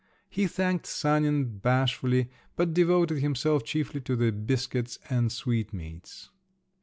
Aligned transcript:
He 0.31 0.47
thanked 0.47 0.87
Sanin 0.87 1.59
bashfully, 1.59 2.31
but 2.55 2.73
devoted 2.73 3.19
himself 3.19 3.63
chiefly 3.63 4.01
to 4.01 4.15
the 4.15 4.31
biscuits 4.31 4.97
and 5.11 5.31
sweetmeats. 5.31 6.31